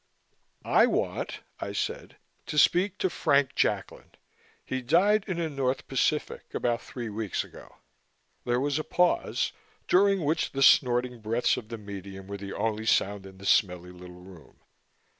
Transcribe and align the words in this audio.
"I 0.65 0.87
want," 0.87 1.41
I 1.59 1.73
said, 1.73 2.17
"to 2.47 2.57
speak 2.57 2.97
to 2.97 3.09
Frank 3.11 3.53
Jacklin. 3.53 4.09
He 4.65 4.81
died 4.81 5.23
in 5.27 5.37
the 5.37 5.47
North 5.47 5.87
Pacific 5.87 6.55
about 6.55 6.81
three 6.81 7.09
weeks 7.09 7.43
ago." 7.43 7.75
There 8.43 8.59
was 8.59 8.79
a 8.79 8.83
pause, 8.83 9.51
during 9.87 10.25
which 10.25 10.53
the 10.53 10.63
snorting 10.63 11.19
breaths 11.21 11.55
of 11.55 11.69
the 11.69 11.77
medium 11.77 12.25
were 12.25 12.37
the 12.37 12.53
only 12.53 12.87
sound 12.87 13.27
in 13.27 13.37
the 13.37 13.45
smelly 13.45 13.91
little 13.91 14.21
room. 14.21 14.61